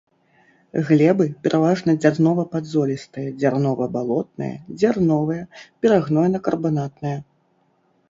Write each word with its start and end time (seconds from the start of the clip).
Глебы 0.87 1.25
пераважна 1.47 1.95
дзярнова-падзолістыя, 2.01 3.29
дзярнова-балотныя, 3.39 4.55
дзярновыя, 4.81 5.43
перагнойна-карбанатныя. 5.85 7.17